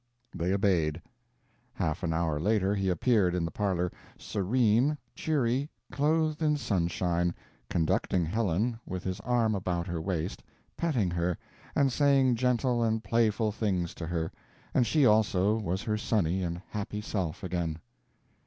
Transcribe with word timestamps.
They 0.35 0.51
obeyed. 0.51 0.99
Half 1.73 2.01
an 2.01 2.11
hour 2.11 2.39
later 2.39 2.73
he 2.73 2.89
appeared 2.89 3.35
in 3.35 3.45
the 3.45 3.51
parlor, 3.51 3.91
serene, 4.17 4.97
cheery, 5.13 5.69
clothed 5.91 6.41
in 6.41 6.57
sunshine, 6.57 7.35
conducting 7.69 8.25
Helen, 8.25 8.79
with 8.87 9.03
his 9.03 9.19
arm 9.19 9.53
about 9.53 9.85
her 9.85 10.01
waist, 10.01 10.41
petting 10.75 11.11
her, 11.11 11.37
and 11.75 11.91
saying 11.93 12.33
gentle 12.37 12.81
and 12.81 13.03
playful 13.03 13.51
things 13.51 13.93
to 13.93 14.07
her; 14.07 14.31
and 14.73 14.87
she 14.87 15.05
also 15.05 15.55
was 15.57 15.83
her 15.83 15.99
sunny 15.99 16.41
and 16.41 16.63
happy 16.69 17.01
self 17.01 17.43
again. 17.43 17.77